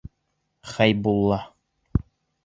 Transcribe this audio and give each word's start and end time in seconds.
Хәйбулла! 0.69 1.37